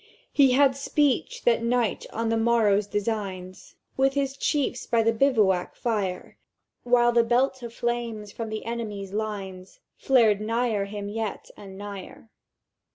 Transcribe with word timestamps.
"He 0.33 0.53
had 0.53 0.75
speech 0.75 1.43
that 1.43 1.61
night 1.63 2.07
on 2.11 2.29
the 2.29 2.35
morrow's 2.35 2.87
designs 2.87 3.75
With 3.97 4.15
his 4.15 4.35
chiefs 4.35 4.87
by 4.87 5.03
the 5.03 5.13
bivouac 5.13 5.75
fire, 5.75 6.39
While 6.81 7.11
the 7.11 7.23
belt 7.23 7.61
of 7.61 7.71
flames 7.71 8.31
from 8.31 8.49
the 8.49 8.65
enemy's 8.65 9.13
lines 9.13 9.79
Flared 9.97 10.41
nigher 10.41 10.85
him 10.85 11.07
yet 11.07 11.51
and 11.55 11.77
nigher. 11.77 12.31